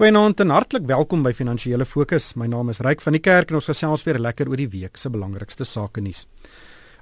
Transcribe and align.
Goeienaand 0.00 0.40
en 0.40 0.48
hartlik 0.48 0.86
welkom 0.88 1.20
by 1.20 1.34
Finansiële 1.36 1.84
Fokus. 1.84 2.30
My 2.32 2.46
naam 2.48 2.70
is 2.72 2.78
Ryk 2.80 3.02
van 3.04 3.12
die 3.12 3.20
Kerk 3.20 3.50
en 3.50 3.58
ons 3.58 3.66
gesels 3.68 4.00
weer 4.06 4.16
lekker 4.16 4.48
oor 4.48 4.56
die 4.56 4.70
week 4.72 4.96
se 4.96 5.10
belangrikste 5.12 5.66
sake 5.68 6.00
nuus. 6.00 6.22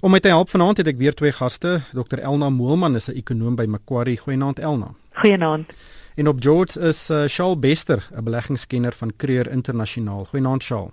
Om 0.02 0.10
my 0.10 0.18
te 0.18 0.32
help 0.32 0.51
vanaand 0.51 0.80
het 0.82 0.90
ek 0.90 0.98
weer 0.98 1.14
twee 1.14 1.30
gaste. 1.30 1.76
Dr 1.95 2.19
Elna 2.19 2.48
Moelman 2.50 2.98
is 2.98 3.06
'n 3.06 3.14
ekonoom 3.14 3.54
by 3.54 3.69
Macquarie. 3.71 4.16
Goeienaand 4.19 4.58
Elna. 4.58 4.90
Goeienaand. 5.14 5.71
En 6.16 6.29
op 6.29 6.42
George 6.42 6.80
is 6.80 7.11
uh, 7.11 7.29
Shaal 7.29 7.54
Bester, 7.58 8.03
'n 8.11 8.24
beleggingskenner 8.24 8.92
van 8.92 9.12
Creer 9.17 9.46
Internasionaal. 9.51 10.24
Goeienaand 10.24 10.62
Shaal. 10.62 10.90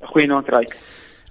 Goeienaand 0.00 0.48
Ryk. 0.48 0.76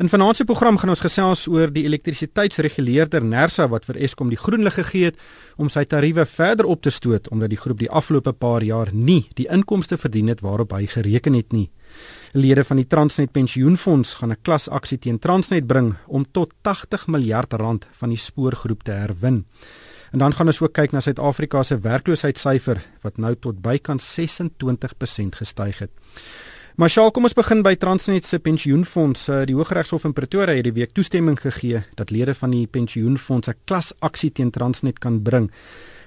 In 0.02 0.10
vanaand 0.10 0.36
se 0.36 0.44
program 0.44 0.78
gaan 0.82 0.89
ons 0.89 1.04
gesels 1.04 1.44
oor 1.46 1.70
die 1.70 1.84
elektrisiteitsreguleerder 1.86 3.21
Nersa 3.21 3.68
wat 3.70 3.84
vir 3.86 4.00
Eskom 4.02 4.32
die 4.32 4.39
groen 4.41 4.64
lig 4.66 4.73
gegee 4.80 5.12
het 5.12 5.20
om 5.62 5.68
sy 5.70 5.84
tariewe 5.86 6.26
verder 6.26 6.66
op 6.66 6.82
te 6.82 6.89
stoot 6.89 7.30
omdat 7.30 7.52
die 7.54 7.59
groep 7.62 7.77
die 7.77 7.89
afgelope 7.94 8.34
paar 8.34 8.66
jaar 8.66 8.90
nie 8.90 9.27
die 9.38 9.45
inkomste 9.54 10.00
verdien 10.02 10.32
het 10.34 10.41
waarop 10.41 10.73
hy 10.73 10.88
gereken 10.90 11.38
het 11.38 11.54
nie. 11.54 11.68
Lede 12.34 12.63
van 12.66 12.82
die 12.82 12.88
Transnet 12.90 13.30
Pensioenfonds 13.38 14.16
gaan 14.18 14.34
'n 14.34 14.41
klasaksie 14.41 14.98
teen 14.98 15.20
Transnet 15.20 15.68
bring 15.68 15.94
om 16.07 16.26
tot 16.26 16.54
80 16.63 17.07
miljard 17.07 17.54
rand 17.54 17.85
van 17.94 18.10
die 18.10 18.18
spoorgroep 18.18 18.84
te 18.84 18.91
herwin. 18.91 19.46
En 20.12 20.20
dan 20.20 20.34
gaan 20.34 20.48
ons 20.48 20.62
ook 20.62 20.73
kyk 20.73 20.91
na 20.91 20.99
Suid-Afrika 21.02 21.63
se 21.63 21.77
werkloosheidssyfer 21.77 22.82
wat 23.02 23.18
nou 23.18 23.35
tot 23.35 23.62
bykans 23.62 24.20
26% 24.20 25.35
gestyg 25.35 25.80
het. 25.80 25.91
Maar 26.73 26.90
Shaal, 26.90 27.12
kom 27.13 27.27
ons 27.27 27.36
begin 27.38 27.59
by 27.62 27.76
Transnet 27.77 28.26
se 28.26 28.40
pensioenfonds. 28.41 29.27
Eh, 29.30 29.44
die 29.45 29.54
Hooggeregshof 29.54 30.08
in 30.08 30.13
Pretoria 30.18 30.55
het 30.58 30.66
die 30.66 30.73
week 30.73 30.96
toestemming 30.98 31.38
gegee 31.38 31.84
dat 31.99 32.09
lede 32.09 32.34
van 32.34 32.49
die 32.49 32.66
pensioenfonds 32.66 33.48
'n 33.48 33.59
klasaksie 33.66 34.32
teen 34.32 34.49
Transnet 34.49 34.99
kan 34.99 35.22
bring. 35.22 35.52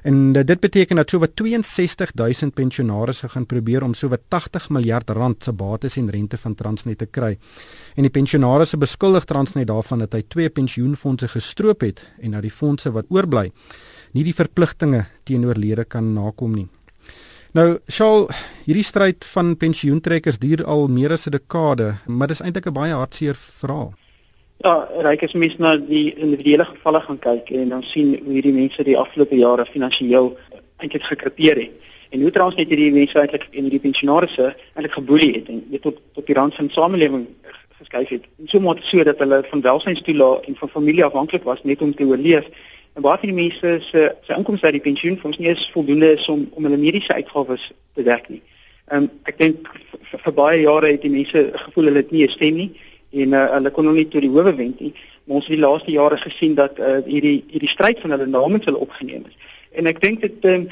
En 0.02 0.32
dit 0.32 0.60
beteken 0.60 0.96
dat 0.96 1.10
sowat 1.10 1.30
62000 1.36 2.54
pensionaars 2.54 3.22
gaan 3.26 3.46
probeer 3.46 3.82
om 3.82 3.94
sowat 3.94 4.20
80 4.28 4.68
miljard 4.70 5.10
rand 5.10 5.44
se 5.44 5.52
bates 5.52 5.96
en 5.96 6.10
rente 6.10 6.36
van 6.36 6.54
Transnet 6.54 6.98
te 6.98 7.06
kry. 7.06 7.38
En 7.94 8.02
die 8.02 8.10
pensionaars 8.10 8.70
se 8.70 8.76
beskuldig 8.76 9.24
Transnet 9.24 9.66
daarvan 9.66 9.98
dat 9.98 10.12
hy 10.12 10.24
twee 10.28 10.48
pensioenfonde 10.48 11.28
gestroop 11.28 11.80
het 11.80 12.08
en 12.20 12.30
dat 12.30 12.42
die 12.42 12.50
fondse 12.50 12.90
wat 12.90 13.04
oorbly 13.08 13.52
nie 14.12 14.24
die 14.24 14.34
verpligtinge 14.34 15.06
teenoor 15.24 15.54
lede 15.54 15.84
kan 15.84 16.12
nakom 16.12 16.54
nie. 16.54 16.68
Nou, 17.56 17.78
Shaal, 17.88 18.26
hierdie 18.66 18.84
stryd 18.84 19.24
van 19.32 19.54
pensioentrekkers 19.56 20.36
duur 20.42 20.60
al 20.68 20.90
meer 20.92 21.14
as 21.14 21.24
'n 21.26 21.32
dekade, 21.32 21.94
maar 22.06 22.28
dis 22.28 22.42
eintlik 22.42 22.66
'n 22.66 22.72
baie 22.72 22.92
hartseer 22.92 23.34
verhaal. 23.34 23.94
Ja, 24.64 24.88
ryk 25.00 25.22
is 25.22 25.32
mens 25.32 25.56
na 25.56 25.76
die 25.76 26.14
individuele 26.14 26.64
gevalle 26.64 27.00
gaan 27.00 27.18
kyk 27.18 27.50
en 27.50 27.68
dan 27.68 27.82
sien 27.82 28.20
hoe 28.24 28.32
hierdie 28.32 28.52
mense 28.52 28.84
die 28.84 28.98
afgelope 28.98 29.36
jare 29.36 29.64
finansiëel 29.64 30.36
eintlik 30.76 31.02
gekrepeer 31.02 31.56
het. 31.56 31.70
En 32.10 32.20
hoe 32.20 32.30
trouens 32.30 32.56
net 32.56 32.68
hierdie 32.68 32.92
mense 32.92 33.18
eintlik 33.18 33.48
en 33.50 33.62
hierdie 33.62 33.86
pensionaarsse 33.88 34.54
eintlik 34.74 34.92
geboelie 34.92 35.32
het 35.34 35.48
en 35.48 35.64
weet 35.70 35.82
tot 35.82 35.96
tot 36.12 36.26
die 36.26 36.34
rand 36.34 36.54
van 36.54 36.70
samelewing 36.70 37.26
geskuif 37.78 38.08
het. 38.08 38.24
En 38.38 38.48
so 38.48 38.60
moet 38.60 38.84
so 38.84 39.04
dat 39.04 39.18
hulle 39.18 39.44
van 39.50 39.60
welsynstoelae 39.60 40.40
en 40.46 40.56
van 40.56 40.68
familie 40.68 41.04
afhanklik 41.04 41.42
was 41.42 41.62
net 41.62 41.80
om 41.80 41.94
te 41.94 42.04
oorleef 42.04 42.44
En 42.96 43.02
baie 43.02 43.18
van 43.20 43.28
die 43.28 43.36
mense 43.36 43.78
se 43.80 44.02
se 44.24 44.34
inkomste 44.34 44.64
uit 44.64 44.78
die 44.78 44.86
pensioenfonds 44.86 45.38
nie 45.38 45.48
is 45.48 45.70
voldoende 45.72 46.12
is 46.12 46.28
om 46.32 46.46
om 46.50 46.64
hulle 46.64 46.78
mediese 46.80 47.12
uitgawes 47.12 47.72
te 47.94 48.02
dek 48.02 48.28
nie. 48.32 48.42
Ehm 48.88 49.02
um, 49.02 49.08
ek 49.28 49.36
dink 49.38 49.68
vir, 50.12 50.32
baie 50.32 50.62
jare 50.62 50.94
het 50.94 51.02
die 51.02 51.12
mense 51.12 51.42
gevoel 51.64 51.90
hulle 51.90 52.00
het 52.00 52.14
nie 52.14 52.24
'n 52.24 52.32
stem 52.32 52.54
nie 52.56 52.70
en 53.22 53.34
uh, 53.36 53.42
hulle 53.52 53.70
kon 53.70 53.84
nog 53.84 53.98
nie 53.98 54.08
tot 54.08 54.24
die 54.24 54.30
howe 54.32 54.54
wend 54.54 54.80
nie. 54.80 54.94
Maar 55.24 55.36
ons 55.36 55.46
het 55.46 55.56
die 55.56 55.64
laaste 55.64 55.90
jare 55.90 56.16
gesien 56.16 56.54
dat 56.54 56.78
uh, 56.78 56.96
hierdie 57.04 57.44
hierdie 57.50 57.68
stryd 57.68 58.00
van 58.00 58.10
hulle 58.16 58.26
namens 58.26 58.64
hulle 58.64 58.80
opgeneem 58.86 59.28
is. 59.28 59.36
En 59.76 59.86
ek 59.86 60.00
dink 60.00 60.20
dit 60.20 60.44
um, 60.44 60.68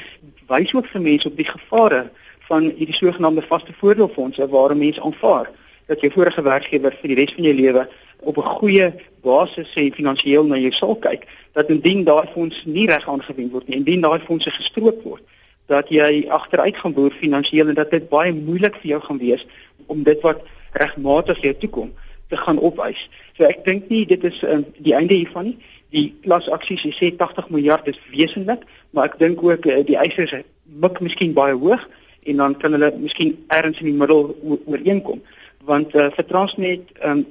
wys 0.49 0.73
ook 0.73 0.89
vir 0.95 1.01
mense 1.01 1.27
op 1.27 1.37
die 1.37 1.51
gevare 1.51 2.09
van 2.49 2.71
hierdie 2.71 2.97
sogenaamde 2.97 3.45
vaste 3.45 3.73
voordeelfondse 3.77 4.49
waar 4.49 4.77
mense 4.77 5.01
aanvaar 5.01 5.51
dat 5.85 6.01
jou 6.01 6.11
vorige 6.11 6.41
werkgewer 6.41 6.97
vir 7.01 7.13
die 7.13 7.19
res 7.21 7.37
van 7.37 7.43
jou 7.43 7.53
lewe 7.53 7.85
op 8.19 8.37
'n 8.37 8.51
goeie 8.59 8.93
basis 9.21 9.67
sê 9.73 9.89
finansiëel 9.93 10.45
na 10.45 10.57
jou 10.57 10.71
sal 10.71 10.95
kyk 10.95 11.27
dat 11.53 11.69
indien 11.69 12.03
daai 12.03 12.27
fonds 12.33 12.65
nie 12.65 12.87
reg 12.87 13.07
aangewend 13.07 13.51
word 13.51 13.67
nie, 13.67 13.77
indien 13.77 14.01
daai 14.01 14.19
fondse 14.19 14.51
gestroop 14.51 15.03
word, 15.03 15.23
dat 15.71 15.89
jy 15.89 16.25
agteruit 16.29 16.77
gaan 16.77 16.93
boer 16.93 17.11
finansiëel 17.11 17.71
en 17.71 17.77
dat 17.79 17.91
dit 17.91 18.09
baie 18.09 18.33
moeilik 18.33 18.75
vir 18.81 18.89
jou 18.89 19.01
gaan 19.01 19.17
wees 19.17 19.45
om 19.85 20.03
dit 20.03 20.21
wat 20.21 20.41
regmatig 20.71 21.41
jou 21.41 21.53
toekom 21.53 21.93
te 22.29 22.37
gaan 22.37 22.59
opwys. 22.59 23.09
So 23.37 23.47
ek 23.47 23.63
dink 23.65 23.89
nie 23.89 24.05
dit 24.05 24.23
is 24.23 24.41
um, 24.43 24.65
die 24.77 24.93
einde 24.93 25.13
hiervan 25.13 25.45
nie. 25.45 25.57
Die 25.95 26.13
klasaksies, 26.25 26.83
jy 26.83 26.91
sê 26.91 27.11
80 27.17 27.49
miljard 27.49 27.87
is 27.87 27.99
wesentlik, 28.11 28.65
maar 28.91 29.05
ek 29.05 29.19
dink 29.19 29.43
ook 29.43 29.65
uh, 29.65 29.79
die 29.87 29.97
eisers 29.97 30.35
mik 30.65 30.99
miskien 30.99 31.33
baie 31.33 31.55
hoog 31.55 31.87
en 32.25 32.37
dan 32.41 32.57
kan 32.57 32.75
hulle 32.75 32.91
miskien 32.97 33.35
ergens 33.47 33.79
in 33.79 33.91
die 33.93 33.97
middel 33.97 34.33
ooreenkom 34.65 35.21
want 35.65 35.95
uh, 35.97 36.09
vir 36.13 36.25
Transnet 36.29 36.91
um, 37.01 37.25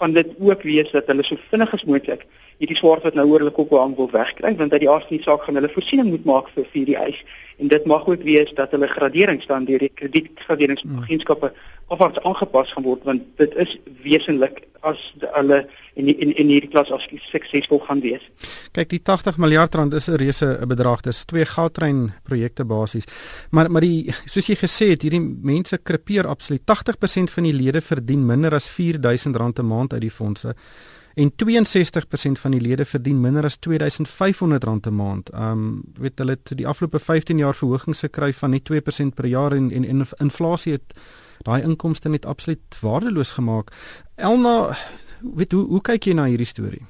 gaan 0.00 0.12
dit 0.12 0.34
ook 0.38 0.62
wees 0.62 0.90
dat 0.90 1.06
hulle 1.06 1.24
so 1.24 1.36
vinnig 1.50 1.72
as 1.74 1.84
moontlik 1.84 2.26
hierdie 2.62 2.76
swaard 2.78 3.02
wat 3.02 3.16
nou 3.18 3.26
oor 3.30 3.42
hulle 3.42 3.54
kop 3.54 3.72
hang 3.74 3.96
wil 3.98 4.10
wegkry 4.12 4.54
want 4.60 4.70
dat 4.74 4.82
die 4.82 4.90
aardse 4.90 5.18
saak 5.22 5.46
gaan 5.46 5.58
hulle 5.58 5.72
voorsiening 5.74 6.10
moet 6.10 6.24
maak 6.28 6.50
vir 6.54 6.66
vir 6.72 6.86
die 6.90 6.98
eis. 6.98 7.22
En 7.58 7.70
dit 7.70 7.86
mag 7.86 8.06
ook 8.06 8.22
wees 8.26 8.52
dat 8.58 8.70
hulle 8.74 8.88
graderings 8.90 9.46
dan 9.50 9.66
deur 9.68 9.82
die 9.82 9.92
kredietgraderingsagentskappe 9.94 11.52
afwaarts 11.92 12.20
aangepas 12.24 12.72
gaan 12.72 12.86
word 12.86 13.04
want 13.04 13.22
dit 13.40 13.54
is 13.60 13.76
wesentlik 14.04 14.64
as 14.84 15.00
hulle 15.36 15.64
in 15.94 16.08
in 16.08 16.32
in 16.36 16.50
hierdie 16.52 16.70
klas 16.72 16.90
as 16.92 17.06
suksesvol 17.30 17.80
gaan 17.86 18.02
wees. 18.04 18.24
Kyk, 18.76 18.90
die 18.92 19.00
80 19.02 19.38
miljard 19.40 19.74
rand 19.74 19.94
is 19.94 20.08
'n 20.08 20.18
reuse 20.20 20.58
bedrag. 20.66 21.00
Dis 21.02 21.24
twee 21.24 21.44
goudtrein 21.44 22.12
projekte 22.22 22.64
basies. 22.64 23.06
Maar 23.50 23.70
maar 23.70 23.80
die 23.80 24.12
soos 24.26 24.46
jy 24.46 24.56
gesê 24.56 24.88
het, 24.90 25.02
hierdie 25.02 25.20
mense 25.20 25.78
krepeer 25.78 26.26
absoluut. 26.26 26.62
80% 26.64 27.30
van 27.30 27.42
die 27.42 27.52
lede 27.52 27.80
verdien 27.80 28.26
minder 28.26 28.54
as 28.54 28.68
R4000 28.68 29.58
'n 29.58 29.66
maand 29.66 29.92
uit 29.92 30.00
die 30.00 30.10
fondse 30.10 30.54
en 31.14 31.32
62% 31.36 32.38
van 32.38 32.50
die 32.50 32.60
lede 32.60 32.84
verdien 32.84 33.20
minder 33.20 33.44
as 33.44 33.56
R2500 33.56 34.88
'n 34.88 34.94
maand. 34.94 35.30
Um 35.34 35.82
weet 35.98 36.18
hulle 36.18 36.30
het 36.30 36.56
die 36.56 36.66
afgelope 36.66 36.98
15 36.98 37.38
jaar 37.38 37.54
verhogings 37.54 38.00
gekry 38.00 38.32
van 38.32 38.50
net 38.50 38.64
2% 38.64 39.14
per 39.14 39.26
jaar 39.26 39.52
en 39.52 39.70
en, 39.70 39.84
en 39.84 40.06
inflasie 40.18 40.72
het 40.72 40.94
daai 41.42 41.62
inkomste 41.62 42.08
net 42.08 42.26
absoluut 42.26 42.78
waardeloos 42.80 43.30
gemaak. 43.30 43.72
Elna, 44.16 44.76
weet 45.20 45.52
hoe 45.52 45.66
hoe 45.66 45.80
kyk 45.80 46.06
jy 46.06 46.14
na 46.14 46.28
hierdie 46.30 46.46
storie? 46.48 46.84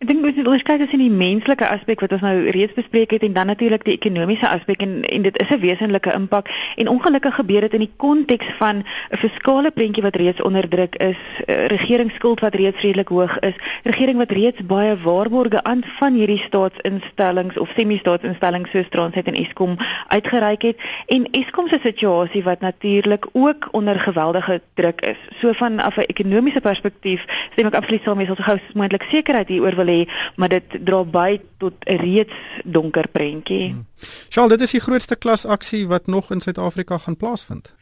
Ek 0.00 0.08
dink 0.08 0.22
ons 0.24 0.32
moet 0.32 0.46
onderskei 0.48 0.78
tussen 0.80 1.02
die 1.02 1.12
menslike 1.12 1.66
aspek 1.68 2.00
wat 2.00 2.14
ons 2.16 2.22
nou 2.24 2.32
reeds 2.56 2.72
bespreek 2.72 3.10
het 3.12 3.24
en 3.26 3.34
dan 3.36 3.50
natuurlik 3.50 3.82
die 3.84 3.98
ekonomiese 3.98 4.48
aspek 4.48 4.80
en 4.80 5.02
en 5.04 5.26
dit 5.26 5.38
is 5.44 5.50
'n 5.52 5.60
wesenlike 5.60 6.12
impak 6.16 6.48
en 6.80 6.88
ongelukkig 6.88 7.34
gebeur 7.34 7.60
dit 7.60 7.74
in 7.74 7.84
die 7.84 7.92
konteks 7.96 8.48
van 8.56 8.80
'n 8.80 9.16
fiskale 9.16 9.70
prentjie 9.70 10.02
wat 10.02 10.16
reeds 10.16 10.42
onder 10.42 10.68
druk 10.68 10.96
is, 10.96 11.20
uh, 11.46 11.66
regeringsskuld 11.66 12.40
wat 12.40 12.54
reeds 12.54 12.80
redelik 12.80 13.08
hoog 13.08 13.38
is, 13.38 13.54
regering 13.82 14.16
wat 14.16 14.30
reeds 14.30 14.64
baie 14.64 14.96
waarborge 14.96 15.62
aan 15.62 15.82
van 15.84 16.14
hierdie 16.14 16.40
staatsinstellings 16.48 17.58
of 17.58 17.68
semi-staatsinstellings 17.76 18.70
soos 18.70 18.88
Transnet 18.88 19.26
en 19.26 19.34
Eskom 19.34 19.76
uitgereik 20.08 20.62
het 20.62 20.80
en 21.06 21.28
Eskom 21.30 21.68
se 21.68 21.78
situasie 21.82 22.42
wat 22.42 22.60
natuurlik 22.60 23.26
ook 23.32 23.68
onder 23.70 24.00
geweldige 24.00 24.60
druk 24.74 25.00
is. 25.00 25.18
So 25.40 25.52
van 25.52 25.78
af 25.80 25.96
'n 25.96 26.08
ekonomiese 26.08 26.60
perspektief 26.60 27.24
stem 27.52 27.66
ek 27.66 27.74
absoluut 27.74 28.02
saam 28.02 28.16
met 28.16 28.30
ons 28.30 28.40
gou 28.40 28.58
moontlik 28.74 29.02
sekerheid 29.02 29.48
hieroor 29.48 29.76
wil 29.76 29.88
hê, 29.90 30.06
maar 30.36 30.48
dit 30.48 30.78
dra 30.86 31.02
by 31.04 31.40
tot 31.58 31.74
'n 31.86 32.00
reeds 32.00 32.38
donker 32.64 33.08
prentjie. 33.08 33.70
Hmm. 33.70 33.86
Charles, 34.28 34.52
dit 34.56 34.60
is 34.60 34.76
die 34.78 34.86
grootste 34.86 35.16
klasaksie 35.16 35.86
wat 35.86 36.06
nog 36.06 36.30
in 36.30 36.40
Suid-Afrika 36.40 36.98
gaan 36.98 37.16
plaasvind. 37.16 37.74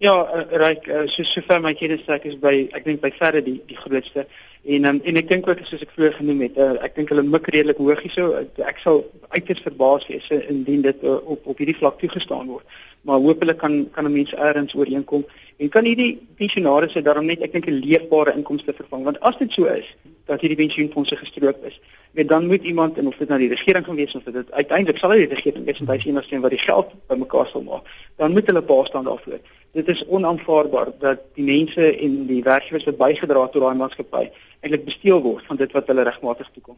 Ja, 0.00 0.14
uh, 0.24 0.46
ryk 0.56 0.86
uh, 0.88 1.02
so 1.12 1.22
sover 1.28 1.60
my 1.60 1.74
kennis 1.74 2.00
sê 2.06 2.16
is 2.24 2.38
by 2.40 2.54
ek 2.72 2.84
dink 2.84 3.02
by 3.02 3.10
verre 3.18 3.42
die 3.44 3.58
die 3.68 3.76
grootste 3.76 4.24
en 4.64 4.84
um, 4.88 5.00
en 5.04 5.16
ek 5.20 5.28
dink 5.28 5.48
ook 5.48 5.60
soos 5.68 5.82
ek 5.84 5.92
vroeër 5.92 6.14
genoem 6.16 6.40
het, 6.46 6.56
uh, 6.56 6.76
ek 6.86 6.94
dink 6.96 7.12
hulle 7.12 7.22
mik 7.22 7.50
redelik 7.52 7.76
hoog 7.76 8.00
hierso. 8.00 8.30
Ek 8.64 8.80
sal 8.80 9.02
uiters 9.28 9.60
verbaas 9.60 10.06
wees 10.08 10.30
indien 10.40 10.80
dit 10.86 11.04
uh, 11.04 11.18
op 11.34 11.44
op 11.52 11.60
hierdie 11.60 11.76
vlak 11.76 12.00
toegestaan 12.00 12.48
word. 12.48 12.64
Maar 13.04 13.20
hopelik 13.20 13.60
kan 13.60 13.76
kan 13.92 14.08
'n 14.08 14.12
mens 14.12 14.32
eers 14.32 14.74
ooreenkom 14.74 15.24
en 15.60 15.68
kan 15.68 15.84
hierdie 15.84 16.16
pensionaars 16.36 16.92
se 16.92 17.02
daarom 17.04 17.26
net 17.28 17.42
ek 17.44 17.52
dink 17.52 17.68
'n 17.68 17.80
leefbare 17.84 18.32
inkomste 18.36 18.72
vervang 18.72 19.04
want 19.04 19.20
as 19.20 19.36
dit 19.36 19.52
so 19.52 19.64
is 19.64 19.88
dat 20.30 20.42
hierdie 20.44 20.58
pensioenfonde 20.62 21.16
gestroop 21.16 21.64
is, 21.66 21.80
weet 22.16 22.28
dan 22.28 22.46
moet 22.46 22.62
iemand 22.62 22.98
en 22.98 23.06
of 23.06 23.16
dit 23.18 23.28
nou 23.28 23.38
die 23.40 23.48
regering 23.50 23.86
gaan 23.86 23.98
wees 23.98 24.14
of 24.14 24.26
dit 24.26 24.52
uiteindelik 24.52 24.98
sal 24.98 25.14
die 25.16 25.26
regering 25.30 25.64
wees 25.66 25.80
en 25.82 25.90
hy 25.90 25.98
sien 26.02 26.20
as 26.20 26.30
een 26.30 26.44
wat 26.44 26.54
die 26.54 26.62
geld 26.62 26.92
bymekaar 27.10 27.50
sal 27.50 27.66
maak, 27.66 27.90
dan 28.22 28.36
moet 28.36 28.46
hulle 28.50 28.62
pa 28.62 28.84
staan 28.84 29.08
daarvoor. 29.10 29.40
Dit 29.78 29.88
is 29.88 30.04
onaanvaarbaar 30.06 30.92
dat 30.98 31.26
die 31.38 31.46
mense 31.46 31.90
en 31.96 32.14
die 32.26 32.42
werkgewers 32.46 32.86
wat 32.90 32.98
bygedra 33.02 33.42
het 33.46 33.52
tot 33.54 33.66
daai 33.66 33.78
maatskappy 33.82 34.24
eintlik 34.60 34.84
besteel 34.84 35.22
word 35.24 35.46
van 35.48 35.60
dit 35.60 35.72
wat 35.72 35.86
hulle 35.90 36.06
regmatig 36.08 36.50
toekom. 36.54 36.76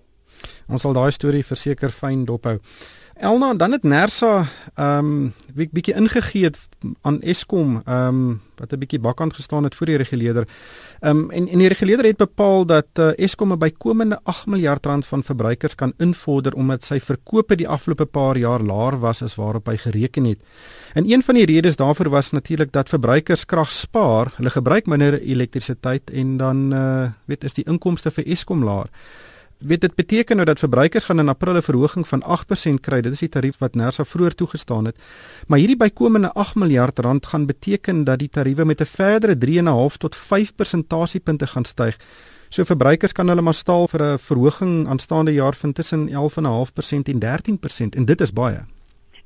Ons 0.68 0.82
sal 0.82 0.92
daai 0.92 1.10
storie 1.10 1.44
verseker 1.44 1.90
fyn 1.90 2.24
dophou. 2.24 2.58
Elna, 3.22 3.54
dan 3.54 3.72
het 3.72 3.82
Nersa 3.82 4.46
ehm 4.74 4.98
um, 4.98 5.32
bietjie 5.54 5.94
ingegee 5.94 6.50
aan 7.00 7.20
Eskom 7.20 7.82
ehm 7.84 8.08
um, 8.08 8.40
wat 8.56 8.72
'n 8.72 8.78
bietjie 8.78 8.98
bakkant 8.98 9.34
gestaan 9.34 9.64
het 9.64 9.74
voor 9.74 9.86
die 9.86 9.96
reguleerder. 9.96 10.48
Ehm 11.00 11.16
um, 11.16 11.30
en 11.30 11.48
en 11.48 11.58
die 11.58 11.68
reguleerder 11.68 12.06
het 12.06 12.16
bepaal 12.16 12.66
dat 12.66 12.86
uh, 12.98 13.12
Eskom 13.18 13.52
'n 13.52 13.58
bykomende 13.58 14.18
8 14.22 14.46
miljard 14.46 14.86
rand 14.86 15.06
van 15.06 15.22
verbruikers 15.22 15.74
kan 15.74 15.92
invorder 15.98 16.52
omdat 16.54 16.84
sy 16.84 17.00
verkope 17.00 17.56
die 17.56 17.68
afgelope 17.68 18.04
paar 18.04 18.36
jaar 18.36 18.60
laer 18.62 18.98
was 18.98 19.22
as 19.22 19.34
waarop 19.34 19.66
hy 19.66 19.76
gereken 19.76 20.24
het. 20.24 20.38
En 20.94 21.10
een 21.10 21.22
van 21.22 21.34
die 21.34 21.46
redes 21.46 21.76
daarvoor 21.76 22.08
was 22.08 22.30
natuurlik 22.30 22.72
dat 22.72 22.88
verbruikers 22.88 23.44
krag 23.44 23.70
spaar, 23.70 24.32
hulle 24.36 24.50
gebruik 24.50 24.86
minder 24.86 25.20
elektrisiteit 25.20 26.10
en 26.10 26.36
dan 26.36 26.74
uh, 26.74 27.10
weet 27.24 27.44
is 27.44 27.54
die 27.54 27.64
inkomste 27.64 28.10
vir 28.10 28.26
Eskom 28.26 28.64
laer 28.64 28.88
weet 29.64 29.80
dit 29.80 29.94
beteken 29.94 30.36
nou 30.36 30.46
dat 30.46 30.58
verbruikers 30.58 31.04
gaan 31.04 31.18
in 31.18 31.28
April 31.28 31.56
'n 31.56 31.62
verhoging 31.62 32.08
van 32.08 32.22
8% 32.22 32.80
kry. 32.80 33.00
Dit 33.00 33.12
is 33.12 33.18
die 33.18 33.28
tarief 33.28 33.58
wat 33.58 33.74
Nersa 33.74 34.04
vroeër 34.04 34.34
toegestaan 34.34 34.84
het. 34.84 34.98
Maar 35.46 35.58
hierdie 35.58 35.76
bykomende 35.76 36.32
8 36.32 36.54
miljard 36.54 36.98
rand 36.98 37.26
gaan 37.26 37.46
beteken 37.46 38.04
dat 38.04 38.18
die 38.18 38.28
tariewe 38.28 38.64
met 38.64 38.80
'n 38.80 38.84
verdere 38.84 39.38
3.5 39.38 39.96
tot 39.96 40.16
5 40.16 40.54
persentasiepunte 40.54 41.46
gaan 41.46 41.64
styg. 41.64 41.96
So 42.48 42.64
verbruikers 42.64 43.12
kan 43.12 43.28
hulle 43.28 43.42
maar 43.42 43.54
staal 43.54 43.88
vir 43.88 44.02
'n 44.02 44.18
verhoging 44.18 44.88
aanstaande 44.88 45.32
jaar 45.32 45.54
van 45.54 45.72
tussen 45.72 46.08
11.5% 46.08 47.08
en 47.08 47.18
13% 47.18 47.94
en 47.94 48.04
dit 48.04 48.20
is 48.20 48.32
baie. 48.32 48.60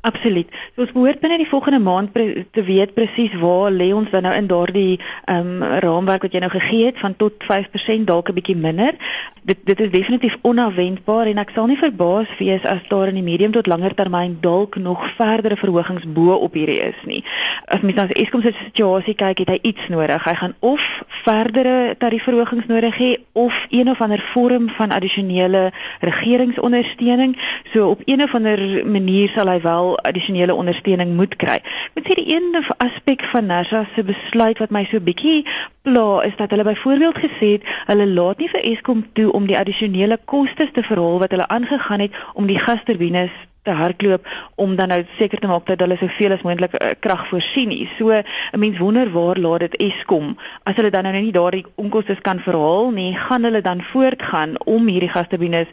Absoluut. 0.07 0.47
So 0.75 0.85
ons 0.85 0.93
behoort 0.95 1.19
binne 1.19 1.41
die 1.41 1.49
volgende 1.51 1.81
maand 1.83 2.13
te 2.15 2.63
weet 2.63 2.93
presies 2.95 3.33
waar 3.41 3.73
lê 3.75 3.89
ons 3.91 4.11
dan 4.13 4.23
nou 4.23 4.35
in 4.39 4.47
daardie 4.47 5.01
ehm 5.27 5.49
um, 5.57 5.65
raamwerk 5.83 6.23
wat 6.23 6.37
jy 6.37 6.43
nou 6.45 6.51
gegee 6.53 6.85
het 6.87 7.01
van 7.03 7.17
tot 7.19 7.43
5% 7.43 8.07
dalk 8.07 8.31
'n 8.31 8.37
bietjie 8.39 8.57
minder. 8.57 8.95
Dit 9.43 9.65
dit 9.65 9.81
is 9.81 9.91
definitief 9.91 10.37
onafwendbaar 10.43 11.27
en 11.27 11.39
ek 11.39 11.51
sal 11.55 11.67
nie 11.67 11.79
verbaas 11.79 12.31
wees 12.39 12.63
as 12.65 12.87
daar 12.89 13.09
in 13.09 13.19
die 13.19 13.23
medium 13.23 13.51
tot 13.53 13.67
langer 13.67 13.95
termyn 13.95 14.39
dalk 14.41 14.77
nog 14.77 15.11
verdere 15.17 15.57
verhogings 15.57 16.07
bo 16.07 16.35
op 16.35 16.55
hierdie 16.55 16.81
is 16.81 17.03
nie. 17.05 17.25
As 17.65 17.81
mens 17.81 17.97
dan 17.97 18.09
Eskom 18.09 18.43
se 18.43 18.53
situasie 18.53 19.15
kyk, 19.15 19.39
het 19.39 19.49
hy 19.49 19.59
iets 19.63 19.89
nodig. 19.89 20.25
Hy 20.25 20.35
gaan 20.35 20.55
of 20.61 21.03
verdere 21.09 21.95
tariefverhogings 21.99 22.67
nodig 22.67 22.99
hê 22.99 23.17
of 23.33 23.67
een 23.71 23.91
of 23.91 24.01
ander 24.01 24.21
vorm 24.21 24.69
van 24.69 24.91
addisionele 24.91 25.73
regeringsondersteuning. 26.01 27.37
So 27.73 27.91
op 27.91 28.01
een 28.05 28.23
of 28.23 28.35
ander 28.35 28.87
manier 28.87 29.29
sal 29.29 29.49
hy 29.49 29.61
wel 29.61 29.96
addisionele 30.03 30.55
ondersteuning 30.55 31.15
moet 31.17 31.37
kry. 31.37 31.59
Ek 31.63 31.95
moet 31.95 32.09
sê 32.09 32.19
die 32.19 32.29
een 32.35 32.63
aspek 32.77 33.25
van 33.33 33.47
Nersa 33.47 33.87
se 33.95 34.05
besluit 34.05 34.59
wat 34.59 34.71
my 34.71 34.85
so 34.85 35.01
bietjie 35.01 35.45
pla 35.87 36.23
is 36.27 36.37
dat 36.37 36.51
hulle 36.51 36.65
byvoorbeeld 36.65 37.19
gesê 37.25 37.51
het 37.57 37.75
hulle 37.87 38.07
laat 38.07 38.39
nie 38.39 38.49
vir 38.53 38.65
Eskom 38.73 39.05
toe 39.13 39.31
om 39.33 39.47
die 39.47 39.59
addisionele 39.59 40.19
kostes 40.25 40.73
te 40.73 40.83
verhaal 40.83 41.21
wat 41.25 41.31
hulle 41.31 41.49
aangegaan 41.49 42.07
het 42.09 42.25
om 42.35 42.47
die 42.47 42.59
gasturbines 42.59 43.35
te 43.67 43.75
hardloop 43.75 44.27
om 44.55 44.77
dan 44.79 44.93
nou 44.95 45.01
seker 45.19 45.43
te 45.43 45.51
maak 45.51 45.67
dat 45.67 45.83
hulle 45.83 45.99
soveel 46.01 46.37
as 46.37 46.45
moontlik 46.47 46.77
uh, 46.79 46.93
krag 47.03 47.27
voorsien. 47.31 47.75
So 47.99 48.15
'n 48.15 48.25
mens 48.63 48.79
wonder 48.79 49.11
waar 49.11 49.39
laat 49.47 49.67
dit 49.67 49.77
Eskom 49.89 50.37
as 50.63 50.77
hulle 50.79 50.91
dan 50.91 51.03
nou 51.03 51.15
nie 51.15 51.33
daardie 51.33 51.67
onkoste 51.75 52.19
kan 52.23 52.41
verhaal 52.49 52.91
nie, 52.91 53.13
gaan 53.27 53.43
hulle 53.43 53.63
dan 53.63 53.83
voortgaan 53.83 54.59
om 54.65 54.87
hierdie 54.87 55.15
gasturbines 55.17 55.69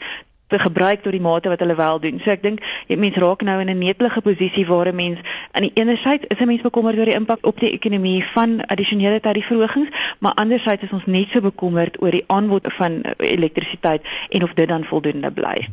te 0.54 0.62
gebruik 0.62 1.02
tot 1.04 1.16
die 1.16 1.22
mate 1.22 1.50
wat 1.50 1.64
hulle 1.64 1.76
wel 1.80 2.00
doen. 2.04 2.20
So 2.22 2.34
ek 2.34 2.44
dink 2.46 2.62
jy 2.92 2.98
mense 3.02 3.22
raak 3.24 3.42
nou 3.46 3.58
in 3.62 3.70
'n 3.74 3.82
netelige 3.82 4.22
posisie 4.22 4.66
waar 4.70 4.88
'n 4.88 4.96
mens 4.96 5.20
aan 5.52 5.66
die 5.66 5.74
ene 5.74 5.98
syde 5.98 6.30
is 6.30 6.40
'n 6.40 6.48
mens 6.48 6.62
bekommerd 6.62 6.98
oor 6.98 7.10
die 7.10 7.18
impak 7.18 7.46
op 7.46 7.60
die 7.60 7.72
ekonomie 7.72 8.24
van 8.34 8.62
addisionele 8.66 9.20
tariefverhogings, 9.20 9.90
maar 10.20 10.34
anderzijds 10.34 10.84
is 10.84 10.92
ons 10.92 11.06
net 11.06 11.30
so 11.30 11.42
bekommerd 11.42 12.02
oor 12.02 12.12
die 12.12 12.24
aanbod 12.28 12.74
van 12.78 13.02
elektrisiteit 13.18 14.02
en 14.30 14.44
of 14.44 14.54
dit 14.54 14.68
dan 14.68 14.84
voldoende 14.84 15.32
bly. 15.32 15.68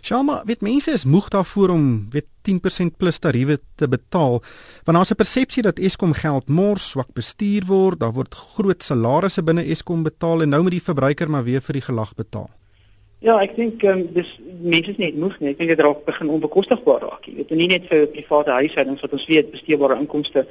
Sjama, 0.00 0.42
weet 0.44 0.60
mense 0.60 0.90
is 0.90 1.04
moeg 1.04 1.28
daarvoor 1.28 1.68
om 1.68 2.08
weet 2.10 2.26
10% 2.42 2.96
plus 2.96 3.18
tariewe 3.18 3.60
te 3.76 3.88
betaal 3.88 4.42
want 4.84 4.96
daar's 4.96 5.10
'n 5.10 5.16
persepsie 5.16 5.62
dat 5.62 5.78
Eskom 5.78 6.12
geld 6.12 6.48
mors, 6.48 6.90
swak 6.90 7.12
bestuur 7.12 7.64
word, 7.66 8.00
daar 8.00 8.12
word 8.12 8.34
groot 8.34 8.82
salarisse 8.82 9.42
binne 9.42 9.64
Eskom 9.64 10.02
betaal 10.02 10.42
en 10.42 10.48
nou 10.48 10.62
moet 10.62 10.70
die 10.70 10.82
verbruiker 10.82 11.30
maar 11.30 11.44
weer 11.44 11.60
vir 11.60 11.72
die 11.72 11.82
gelag 11.82 12.14
betaal. 12.14 12.50
Ja, 13.24 13.38
ek 13.40 13.54
dink 13.56 13.80
ehm 13.80 14.02
um, 14.02 14.08
dis 14.12 14.28
mense 14.60 14.90
is 14.92 14.98
net 15.00 15.14
moeg 15.16 15.38
nie. 15.40 15.54
Ek 15.54 15.60
dink 15.60 15.70
dit 15.72 15.80
raak 15.80 16.02
begin 16.04 16.28
onbekostigbaar 16.34 17.06
raak. 17.06 17.24
Jy 17.24 17.38
weet 17.38 17.54
nie 17.56 17.68
net 17.70 17.86
vir 17.88 18.02
private 18.12 18.52
huishoudings 18.58 19.00
wat 19.00 19.14
ons 19.16 19.24
weet 19.30 19.48
besteedbare 19.54 19.96
inkomste 19.96 20.42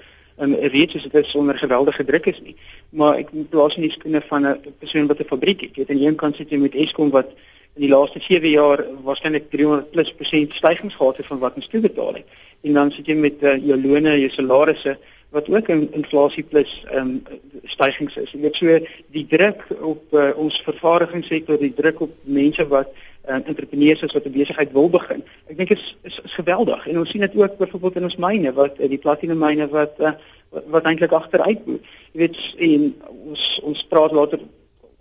um, 0.42 0.56
reeds 0.74 0.98
is 0.98 1.06
dit 1.06 1.30
sonder 1.30 1.60
geweldige 1.62 2.06
druk 2.08 2.32
is 2.32 2.40
nie. 2.42 2.56
Maar 2.98 3.20
ek 3.22 3.30
plaas 3.54 3.78
nie 3.78 3.92
skoene 3.94 4.24
van 4.26 4.48
'n 4.50 4.74
persoon 4.82 5.06
wat 5.12 5.22
'n 5.22 5.30
fabriek 5.30 5.62
het. 5.62 5.76
Jy 5.76 5.86
weet 5.86 5.94
aan 5.94 6.02
een 6.02 6.16
kant 6.16 6.36
sit 6.36 6.50
jy 6.50 6.58
met 6.58 6.74
Eskom 6.74 7.12
wat 7.12 7.30
in 7.76 7.86
die 7.86 7.94
laaste 7.94 8.20
7 8.20 8.50
jaar 8.50 8.82
waarskynlik 9.06 9.52
300 9.52 9.92
plus 9.92 10.12
persent 10.14 10.54
stygings 10.54 10.96
gehad 10.96 11.18
het 11.18 11.26
van 11.26 11.40
wat 11.40 11.56
ons 11.56 11.68
toe 11.68 11.82
betaal 11.82 12.14
het. 12.14 12.26
En 12.64 12.74
dan 12.74 12.92
sit 12.92 13.06
jy 13.06 13.16
met 13.16 13.38
uh, 13.44 13.54
jou 13.58 13.78
lone, 13.78 14.20
jou 14.20 14.30
salarisse 14.30 14.98
wat 15.34 15.50
ook 15.50 15.68
in 15.74 15.88
inflasie 15.94 16.44
plus 16.44 16.84
ehm 16.92 17.08
um, 17.08 17.40
stygings 17.64 18.16
is. 18.22 18.32
Jy 18.32 18.40
weet 18.44 18.56
so 18.60 18.78
die 19.16 19.26
druk 19.30 19.64
op 19.82 20.14
uh, 20.14 20.30
ons 20.38 20.60
vervaardigingssektor, 20.66 21.58
die 21.58 21.74
druk 21.74 22.02
op 22.06 22.12
mense 22.24 22.68
wat 22.68 22.92
uh, 22.94 23.40
entrepreneurs 23.40 24.04
is 24.06 24.14
wat 24.14 24.26
'n 24.26 24.36
besigheid 24.38 24.72
wil 24.72 24.90
begin. 24.90 25.24
Ek 25.50 25.58
dink 25.58 25.70
dit 25.70 25.80
is, 25.80 25.96
is 26.02 26.20
is 26.24 26.34
geweldig 26.34 26.88
en 26.88 27.00
ons 27.00 27.10
sien 27.10 27.22
dit 27.22 27.36
ook 27.36 27.58
byvoorbeeld 27.58 27.96
in 27.96 28.04
ons 28.04 28.22
myne 28.28 28.54
wat 28.54 28.80
uh, 28.80 28.90
die 28.90 29.02
platinum 29.06 29.38
myne 29.38 29.68
wat 29.68 29.94
uh, 30.00 30.12
wat, 30.50 30.66
wat 30.76 30.86
eintlik 30.86 31.12
agteruit 31.12 31.66
moet. 31.66 31.94
Jy 32.12 32.20
weet 32.20 32.38
en 32.58 32.94
ons 33.32 33.60
ons 33.64 33.86
praat 33.90 34.12
later 34.12 34.40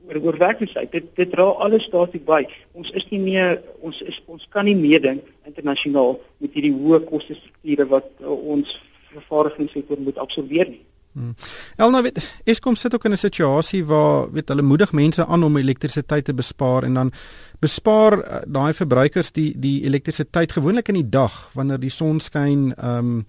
oor 0.09 0.23
oor 0.23 0.39
werkloosheid. 0.39 0.93
Dit 0.93 1.11
dit 1.17 1.31
dra 1.31 1.45
alles 1.67 1.89
daartoe 1.93 2.21
by. 2.25 2.47
Ons 2.73 2.91
is 2.91 3.05
nie 3.11 3.21
meer 3.21 3.61
ons 3.81 4.01
is 4.01 4.23
ons 4.27 4.49
kan 4.49 4.65
nie 4.65 4.77
meeding 4.77 5.21
internasionaal 5.45 6.17
met 6.39 6.57
hierdie 6.57 6.73
hoë 6.73 7.05
koste 7.05 7.35
strukture 7.35 7.87
wat 7.93 8.09
uh, 8.21 8.33
ons 8.33 8.81
vervaardigingssektor 9.13 10.01
moet 10.01 10.19
absorbeer 10.19 10.69
nie. 10.69 10.85
Hmm. 11.13 11.35
Elna 11.77 12.01
weet 12.03 12.19
Eskom 12.49 12.75
sit 12.75 12.95
ook 12.95 13.05
in 13.05 13.13
'n 13.13 13.17
situasie 13.17 13.85
waar 13.85 14.33
weet 14.33 14.49
hulle 14.49 14.63
moedig 14.63 14.93
mense 14.93 15.27
aan 15.27 15.43
om 15.43 15.57
elektrisiteit 15.57 16.25
te 16.25 16.35
bespaar 16.35 16.83
en 16.83 16.95
dan 16.95 17.13
bespaar 17.61 18.13
uh, 18.19 18.37
daai 18.47 18.73
verbruikers 18.75 19.33
die 19.33 19.53
die 19.59 19.83
elektrisiteit 19.85 20.53
gewoonlik 20.53 20.89
in 20.89 20.95
die 20.95 21.09
dag 21.09 21.51
wanneer 21.55 21.81
die 21.81 21.91
son 21.91 22.21
skyn 22.21 22.73
um, 22.85 23.27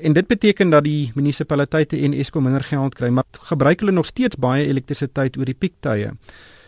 en 0.00 0.12
dit 0.12 0.26
beteken 0.26 0.70
dat 0.70 0.84
die 0.84 1.12
munisipaliteite 1.14 1.98
en 1.98 2.12
Eskom 2.12 2.42
minder 2.42 2.64
geld 2.64 2.94
kry 2.94 3.08
maar 3.08 3.24
gebruik 3.30 3.80
hulle 3.80 3.92
nog 3.92 4.06
steeds 4.06 4.36
baie 4.36 4.66
elektrisiteit 4.66 5.36
oor 5.36 5.44
die 5.44 5.58
piektye. 5.58 6.12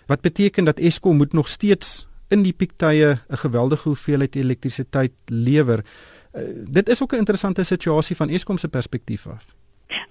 Wat 0.07 0.21
beteken 0.21 0.65
dat 0.65 0.79
Eskom 0.79 1.17
moet 1.17 1.33
nog 1.33 1.49
steeds 1.49 2.07
in 2.29 2.43
die 2.43 2.53
piektye 2.53 3.19
'n 3.29 3.37
geweldige 3.37 3.89
hoeveelheid 3.89 4.37
elektrisiteit 4.37 5.13
lewer. 5.27 5.85
Uh, 6.33 6.43
dit 6.69 6.89
is 6.89 7.03
ook 7.03 7.13
'n 7.13 7.17
interessante 7.17 7.63
situasie 7.63 8.17
van 8.17 8.29
Eskom 8.29 8.59
se 8.59 8.69
perspektief 8.69 9.27
af. 9.27 9.45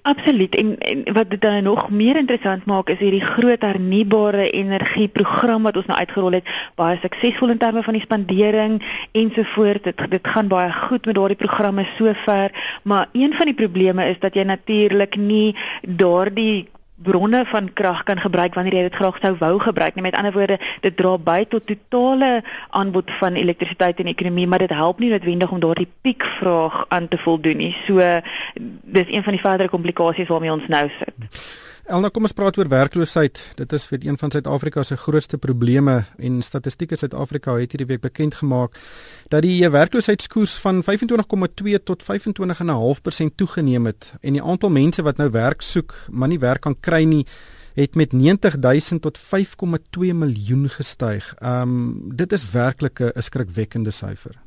Absoluut 0.01 0.55
en, 0.55 0.77
en 0.77 1.13
wat 1.13 1.29
dit 1.29 1.41
dan 1.41 1.63
nog 1.63 1.89
meer 1.89 2.15
interessant 2.15 2.65
maak 2.65 2.89
is 2.89 2.99
hierdie 2.99 3.25
groot 3.25 3.61
hernubare 3.61 4.49
energie 4.49 5.07
program 5.07 5.63
wat 5.63 5.77
ons 5.77 5.85
nou 5.85 5.97
uitgerol 5.99 6.37
het 6.37 6.49
baie 6.75 6.97
suksesvol 7.01 7.53
in 7.53 7.57
terme 7.61 7.83
van 7.83 7.97
die 7.97 8.01
spandering 8.01 8.81
ensovoorts 9.11 9.83
dit 9.83 10.03
dit 10.09 10.27
gaan 10.33 10.47
baie 10.47 10.71
goed 10.71 11.05
met 11.05 11.15
daardie 11.15 11.37
programme 11.37 11.85
sover 11.95 12.51
maar 12.83 13.09
een 13.13 13.33
van 13.33 13.45
die 13.45 13.57
probleme 13.63 14.09
is 14.09 14.19
dat 14.19 14.37
jy 14.37 14.43
natuurlik 14.43 15.17
nie 15.17 15.55
daardie 15.81 16.69
bronne 17.03 17.45
van 17.45 17.73
krag 17.73 18.03
kan 18.03 18.19
gebruik 18.19 18.53
wanneer 18.53 18.73
jy 18.73 18.83
dit 18.89 18.95
graag 18.95 19.17
sou 19.21 19.35
wou 19.39 19.59
gebruik. 19.59 19.95
Nie 19.95 20.05
met 20.05 20.15
ander 20.15 20.33
woorde, 20.35 20.59
dit 20.81 20.97
dra 20.97 21.17
by 21.17 21.45
tot 21.49 21.65
totale 21.67 22.43
aanbod 22.69 23.11
van 23.19 23.39
elektrisiteit 23.39 23.99
in 23.99 24.09
die 24.09 24.13
ekonomie, 24.13 24.47
maar 24.47 24.63
dit 24.63 24.75
help 24.75 24.99
nie 24.99 25.09
noodwendig 25.09 25.51
om 25.51 25.59
daardie 25.59 25.89
piekvraag 26.01 26.85
aan 26.89 27.07
te 27.07 27.17
voldoen 27.17 27.57
nie. 27.57 27.73
So 27.85 28.21
dis 28.81 29.11
een 29.11 29.23
van 29.23 29.33
die 29.37 29.41
verdere 29.41 29.69
komplikasies 29.69 30.27
waarmee 30.27 30.53
ons 30.53 30.67
nou 30.67 30.87
sit. 30.99 31.41
Elna, 31.89 32.11
kom 32.13 32.27
ons 32.27 32.35
praat 32.37 32.57
oor 32.59 32.69
werkloosheid. 32.69 33.39
Dit 33.57 33.73
is 33.73 33.87
vir 33.89 34.03
een 34.05 34.17
van 34.21 34.29
Suid-Afrika 34.31 34.83
se 34.85 34.95
grootste 35.01 35.39
probleme 35.41 36.03
en 36.21 36.41
Statistiek 36.45 36.93
Suid-Afrika 36.93 37.55
het 37.57 37.73
hierdie 37.73 37.87
week 37.89 38.03
bekend 38.03 38.37
gemaak 38.37 38.77
dat 39.33 39.41
die 39.41 39.57
werkloosheidskoers 39.65 40.59
van 40.61 40.83
25,2 40.85 41.81
tot 41.83 42.05
25,5% 42.05 43.35
toegeneem 43.35 43.89
het 43.89 44.11
en 44.21 44.37
die 44.37 44.43
aantal 44.43 44.69
mense 44.69 45.01
wat 45.01 45.17
nou 45.17 45.31
werk 45.33 45.65
soek, 45.65 45.95
maar 46.09 46.29
nie 46.29 46.39
werk 46.39 46.61
kan 46.67 46.77
kry 46.79 47.01
nie, 47.03 47.25
het 47.73 47.95
met 47.95 48.13
90000 48.13 49.01
tot 49.01 49.17
5,2 49.17 50.13
miljoen 50.13 50.69
gestyg. 50.69 51.33
Um 51.41 52.13
dit 52.13 52.31
is 52.31 52.45
werklik 52.51 53.01
'n 53.01 53.21
skrikwekkende 53.21 53.91
syfer. 53.91 54.37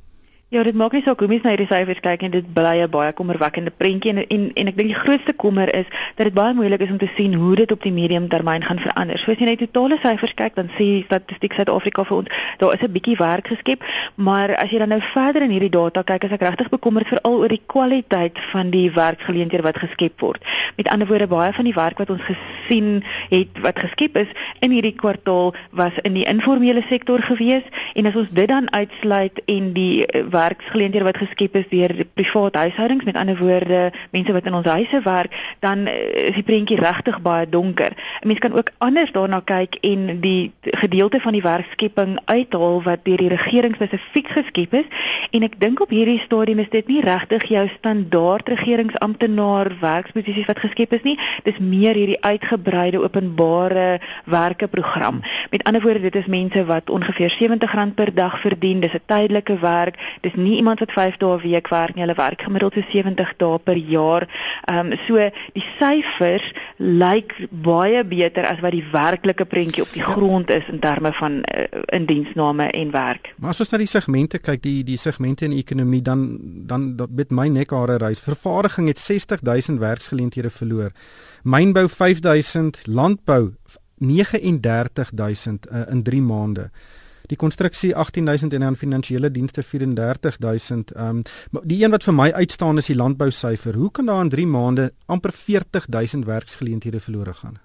Ja, 0.52 0.62
dit 0.62 0.74
maak 0.76 0.92
nie 0.92 1.00
saak 1.02 1.18
hoe 1.18 1.26
mens 1.26 1.40
na 1.42 1.54
hierdie 1.54 1.66
syfers 1.66 2.02
kyk 2.04 2.22
en 2.26 2.30
dit 2.30 2.48
bly 2.54 2.74
'n 2.84 2.90
baie 2.90 3.12
kommerwekkende 3.16 3.70
prentjie 3.70 4.10
en 4.12 4.18
en 4.28 4.42
en 4.54 4.68
ek 4.68 4.76
dink 4.76 4.90
die 4.92 5.02
grootste 5.04 5.32
kommer 5.32 5.74
is 5.74 5.86
dat 6.16 6.26
dit 6.26 6.34
baie 6.34 6.54
moeilik 6.54 6.80
is 6.80 6.90
om 6.90 6.98
te 6.98 7.08
sien 7.16 7.34
hoe 7.34 7.56
dit 7.56 7.72
op 7.72 7.82
die 7.82 7.92
medium 7.92 8.28
termyn 8.28 8.62
gaan 8.62 8.78
verander. 8.78 9.18
So 9.18 9.32
as 9.32 9.38
jy 9.38 9.44
net 9.44 9.58
totale 9.58 9.96
syfers 10.02 10.34
kyk, 10.34 10.54
dan 10.54 10.68
sê 10.76 11.02
Statistiek 11.04 11.52
Suid-Afrika 11.52 12.04
vir 12.04 12.16
ons 12.16 12.28
daar 12.58 12.74
is 12.74 12.82
'n 12.82 12.92
bietjie 12.92 13.16
werk 13.16 13.46
geskep, 13.48 13.82
maar 14.14 14.54
as 14.56 14.70
jy 14.70 14.78
dan 14.78 14.88
nou 14.88 15.00
verder 15.00 15.42
in 15.42 15.50
hierdie 15.50 15.70
data 15.70 16.02
kyk, 16.02 16.24
is 16.24 16.32
ek 16.32 16.42
regtig 16.42 16.68
bekommerd 16.68 17.08
veral 17.08 17.38
oor 17.38 17.48
die 17.48 17.62
kwaliteit 17.66 18.38
van 18.52 18.70
die 18.70 18.90
werksgeleenthede 18.92 19.62
wat 19.62 19.78
geskep 19.78 20.20
word. 20.20 20.44
Met 20.76 20.88
ander 20.88 21.06
woorde, 21.08 21.26
baie 21.26 21.52
van 21.52 21.64
die 21.64 21.74
werk 21.74 21.98
wat 21.98 22.10
ons 22.10 22.22
gesien 22.22 23.02
het 23.30 23.48
wat 23.60 23.78
geskep 23.78 24.16
is 24.16 24.28
in 24.60 24.70
hierdie 24.70 24.94
kwartaal 24.94 25.54
was 25.70 25.92
in 26.02 26.12
die 26.12 26.26
informele 26.26 26.82
sektor 26.88 27.22
gewees 27.22 27.64
en 27.94 28.06
as 28.06 28.14
ons 28.14 28.28
dit 28.30 28.48
dan 28.48 28.70
uitsluit 28.72 29.42
en 29.46 29.72
die 29.72 30.06
uh, 30.06 30.33
werksgeleenthede 30.34 31.06
wat 31.06 31.20
geskep 31.22 31.56
is 31.60 31.68
deur 31.70 31.94
private 32.18 32.58
huishoudings, 32.58 33.06
met 33.06 33.16
ander 33.20 33.38
woorde, 33.38 33.92
mense 34.10 34.34
wat 34.36 34.50
in 34.50 34.58
ons 34.58 34.66
huise 34.66 35.00
werk, 35.04 35.38
dan 35.64 35.86
eh, 35.86 36.28
is 36.30 36.38
die 36.38 36.46
prentjie 36.46 36.80
regtig 36.80 37.20
baie 37.22 37.48
donker. 37.48 37.94
'n 37.94 38.28
Mens 38.28 38.42
kan 38.42 38.52
ook 38.52 38.70
anders 38.78 39.12
daarna 39.12 39.40
kyk 39.44 39.78
en 39.80 40.20
die 40.20 40.52
gedeelte 40.60 41.20
van 41.20 41.32
die 41.32 41.42
werkskepping 41.42 42.18
uithaal 42.24 42.82
wat 42.82 43.04
deur 43.04 43.16
die 43.16 43.32
regering 43.32 43.74
spesifiek 43.74 44.28
geskep 44.28 44.74
is 44.74 44.88
en 45.30 45.42
ek 45.42 45.58
dink 45.60 45.80
op 45.80 45.90
hierdie 45.94 46.18
stadium 46.18 46.58
is 46.58 46.70
dit 46.70 46.86
nie 46.90 47.00
regtig 47.04 47.44
jou 47.48 47.64
standaard 47.68 48.48
regeringsamptenaar 48.48 49.70
werksposisies 49.80 50.46
wat 50.50 50.58
geskep 50.58 50.92
is 50.92 51.02
nie. 51.06 51.18
Dis 51.44 51.58
meer 51.58 51.94
hierdie 51.94 52.20
uitgebreide 52.20 53.02
openbare 53.02 54.00
werkeprogram. 54.24 55.22
Met 55.50 55.64
ander 55.64 55.82
woorde, 55.82 56.00
dit 56.00 56.16
is 56.16 56.26
mense 56.26 56.64
wat 56.64 56.90
ongeveer 56.90 57.34
R70 57.34 57.94
per 57.94 58.14
dag 58.14 58.38
verdien. 58.40 58.80
Dis 58.80 58.94
'n 58.94 59.02
tydelike 59.06 59.58
werk. 59.58 59.98
Dis 60.24 60.32
is 60.32 60.40
nie 60.40 60.56
iemand 60.56 60.78
wat 60.80 60.92
5 60.92 61.16
dae 61.20 61.36
'n 61.36 61.40
week 61.40 61.68
werk 61.68 61.94
nie. 61.94 62.02
Hulle 62.02 62.16
werk 62.16 62.42
gemiddeld 62.42 62.74
so 62.74 62.82
70 62.90 63.36
dae 63.36 63.58
per 63.58 63.76
jaar. 63.76 64.28
Ehm 64.64 64.92
um, 64.92 64.98
so 65.06 65.14
die 65.52 65.64
syfers 65.78 66.52
lyk 66.76 67.48
baie 67.50 68.04
beter 68.04 68.46
as 68.46 68.60
wat 68.60 68.72
die 68.72 68.84
werklike 68.92 69.44
prentjie 69.44 69.82
op 69.82 69.92
die 69.92 70.00
ja. 70.00 70.12
grond 70.12 70.50
is 70.50 70.68
in 70.68 70.78
terme 70.78 71.12
van 71.12 71.32
uh, 71.32 71.64
indiensname 71.86 72.70
en 72.70 72.90
werk. 72.90 73.34
Maar 73.36 73.50
as 73.50 73.60
ons 73.60 73.70
na 73.70 73.78
die 73.78 73.86
segmente 73.86 74.38
kyk, 74.38 74.62
die 74.62 74.84
die 74.84 74.96
segmente 74.96 75.44
in 75.44 75.50
die 75.50 75.60
ekonomie 75.60 76.02
dan 76.02 76.38
dan 76.66 76.94
met 77.10 77.30
my 77.30 77.48
nekhare 77.48 77.96
reis. 77.96 78.20
Vervaardiging 78.20 78.88
het 78.88 78.98
60000 78.98 79.78
werksgeleenthede 79.78 80.50
verloor. 80.50 80.90
Mynbou 81.42 81.88
5000, 81.88 82.80
landbou 82.86 83.52
39000 83.98 85.66
uh, 85.70 85.82
in 85.90 86.02
3 86.02 86.20
maande 86.20 86.70
die 87.32 87.36
konstruksie 87.36 87.94
18000 87.94 88.52
en 88.52 88.60
dan 88.60 88.76
finansiële 88.76 89.30
dienste 89.30 89.62
34000. 89.62 90.92
Ehm 90.92 91.22
um, 91.52 91.62
die 91.64 91.84
een 91.84 91.90
wat 91.90 92.04
vir 92.04 92.14
my 92.14 92.30
uitstaan 92.32 92.78
is 92.78 92.86
die 92.86 92.96
landbou 92.96 93.30
syfer. 93.30 93.74
Hoe 93.74 93.90
kan 93.90 94.06
daar 94.06 94.20
in 94.20 94.28
3 94.28 94.46
maande 94.46 94.92
amper 95.06 95.32
40000 95.32 96.24
werksgeleenthede 96.24 97.00
verlore 97.00 97.32
gaan? 97.32 97.58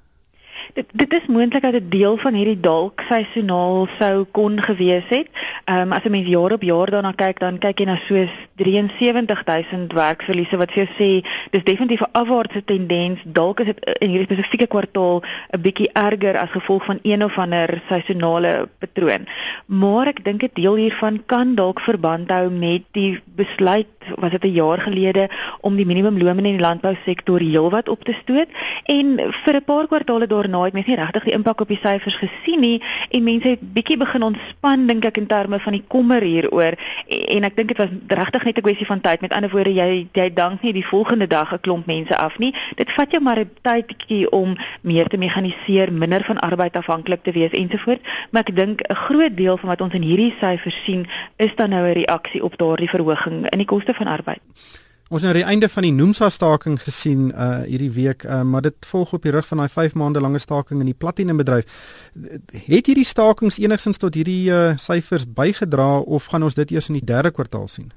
Dit 0.73 0.85
dit 0.91 1.13
is 1.13 1.25
moontlik 1.27 1.61
dat 1.61 1.71
dit 1.71 1.91
deel 1.91 2.17
van 2.17 2.33
hierdie 2.33 2.59
dalk 2.59 3.01
seisoonaal 3.07 3.87
sou 3.97 4.25
kon 4.31 4.61
gewees 4.61 5.07
het. 5.09 5.27
Ehm 5.65 5.81
um, 5.81 5.91
as 5.91 6.03
'n 6.03 6.11
mens 6.11 6.27
jaar 6.27 6.51
op 6.51 6.61
jaar 6.61 6.89
daarna 6.89 7.11
kyk, 7.11 7.39
dan 7.39 7.57
kyk 7.57 7.79
jy 7.79 7.85
na 7.85 7.95
soos 7.95 8.29
73000 8.55 9.93
werksverliese 9.93 10.57
wat 10.57 10.71
vir 10.71 10.83
jou 10.83 10.93
sê 10.99 11.27
dis 11.51 11.63
definitief 11.63 12.01
'n 12.01 12.11
afwaartse 12.11 12.63
tendens. 12.65 13.19
Dalk 13.25 13.59
is 13.59 13.65
dit 13.65 13.97
in 13.99 14.09
hierdie 14.09 14.29
spesifieke 14.29 14.67
kwartaal 14.67 15.23
'n 15.53 15.61
bietjie 15.61 15.89
erger 15.93 16.37
as 16.37 16.49
gevolg 16.49 16.85
van 16.85 16.99
een 17.03 17.23
of 17.23 17.37
ander 17.37 17.81
seisonale 17.87 18.69
patroon. 18.79 19.27
Maar 19.65 20.07
ek 20.07 20.23
dink 20.23 20.43
'n 20.43 20.49
deel 20.53 20.75
hiervan 20.75 21.23
kan 21.25 21.55
dalk 21.55 21.79
verband 21.79 22.31
hou 22.31 22.49
met 22.49 22.83
die 22.91 23.21
besluit 23.25 23.87
was 24.15 24.31
dit 24.31 24.43
'n 24.43 24.53
jaar 24.53 24.79
gelede 24.79 25.29
om 25.61 25.75
die 25.75 25.85
minimumloon 25.85 26.37
in 26.37 26.43
die 26.43 26.59
landbousektor 26.59 27.39
heelwat 27.39 27.89
op 27.89 28.03
te 28.03 28.13
stoot 28.13 28.49
en 28.85 29.19
vir 29.43 29.55
'n 29.55 29.63
paar 29.63 29.87
kwartale 29.87 30.27
daar 30.27 30.48
daarna 30.49 30.65
het 30.65 30.73
mense 30.73 30.89
nie 30.89 30.99
regtig 30.99 31.23
die 31.23 31.33
impak 31.33 31.61
op 31.61 31.67
die 31.67 31.79
syfers 31.81 32.15
gesien 32.15 32.59
nie 32.59 32.81
en 33.09 33.23
mense 33.23 33.47
het 33.47 33.61
bietjie 33.73 33.97
begin 33.97 34.23
ontspan 34.23 34.87
dink 34.87 35.05
ek 35.05 35.17
in 35.17 35.27
terme 35.27 35.59
van 35.59 35.73
die 35.73 35.83
kommer 35.87 36.21
hieroor. 36.21 36.77
En 37.07 37.43
ek 37.43 37.55
dink 37.55 37.67
dit 37.67 37.77
was 37.77 37.89
regtig 38.07 38.43
net 38.43 38.57
'n 38.57 38.61
kwessie 38.61 38.85
van 38.85 39.01
tyd. 39.01 39.21
Met 39.21 39.33
ander 39.33 39.49
woorde 39.49 39.73
jy 39.73 40.07
jy 40.13 40.33
dank 40.33 40.61
nie 40.61 40.73
die 40.73 40.85
volgende 40.85 41.27
dag 41.27 41.53
'n 41.53 41.59
klomp 41.59 41.85
mense 41.85 42.17
af 42.17 42.37
nie. 42.39 42.53
Dit 42.75 42.91
vat 42.91 43.11
jou 43.11 43.21
maar 43.21 43.39
'n 43.39 43.51
tydjie 43.61 44.29
om 44.31 44.55
meer 44.81 45.07
te 45.07 45.17
mekaniseer 45.17 45.93
minder 45.93 46.23
van 46.23 46.39
arbeid 46.39 46.75
afhanklik 46.75 47.23
te 47.23 47.31
wees 47.31 47.51
ensovoorts 47.51 48.01
maar 48.31 48.43
ek 48.47 48.55
dink 48.55 48.81
'n 48.81 48.95
groot 48.95 49.37
deel 49.37 49.57
van 49.57 49.69
wat 49.69 49.81
ons 49.81 49.93
in 49.93 50.01
hierdie 50.01 50.35
syfers 50.39 50.83
sien 50.83 51.07
is 51.35 51.55
dan 51.55 51.69
nou 51.69 51.83
'n 51.87 51.93
reaksie 51.93 52.43
op 52.43 52.57
daardie 52.57 52.89
verhoging 52.89 53.49
in 53.49 53.57
die 53.57 53.71
koste 53.73 53.93
van 53.93 54.07
arbeid 54.07 54.41
Ons 55.09 55.23
het 55.25 55.31
aan 55.31 55.39
die 55.39 55.47
einde 55.49 55.67
van 55.73 55.85
die 55.87 55.93
Noomsa 55.93 56.27
staking 56.29 56.75
gesien 56.83 57.31
uh 57.33 57.63
hierdie 57.65 57.89
week, 57.95 58.23
uh, 58.23 58.43
maar 58.45 58.61
dit 58.61 58.85
volg 58.91 59.15
op 59.17 59.23
die 59.25 59.31
rug 59.33 59.47
van 59.47 59.57
daai 59.57 59.71
5 59.73 59.95
maande 59.97 60.21
lange 60.21 60.37
staking 60.37 60.83
in 60.83 60.91
die 60.91 60.97
platinum 60.97 61.39
bedryf. 61.41 61.65
Het 62.53 62.91
hierdie 62.91 63.07
stakings 63.09 63.57
enigstens 63.57 63.97
tot 63.97 64.13
hierdie 64.13 64.51
uh 64.53 64.77
syfers 64.77 65.25
bygedra 65.25 65.97
of 65.99 66.29
gaan 66.29 66.45
ons 66.45 66.53
dit 66.53 66.71
eers 66.71 66.91
in 66.93 66.99
die 66.99 67.05
derde 67.05 67.31
kwartaal 67.33 67.65
sien? 67.67 67.89